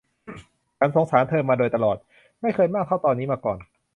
[0.77, 1.97] ฉันสงสารเธอมาโดยตลอด
[2.41, 3.57] ไม่เคยมากเท่าตอนนี้มาก่อน